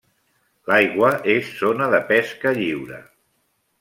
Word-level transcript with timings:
L'aigua 0.69 1.11
és 1.33 1.51
zona 1.59 1.91
de 1.97 2.01
pesca 2.13 2.55
lliure. 2.61 2.99